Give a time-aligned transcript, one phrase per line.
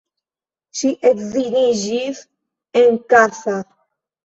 [0.79, 2.23] Ŝi edziniĝis
[2.83, 3.57] en Kassa.